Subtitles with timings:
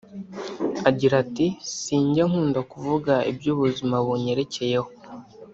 [0.89, 1.47] Agira ati
[1.81, 4.89] “Sinjya nkunda kuvuga iby’ubuzima bunyerekeyeho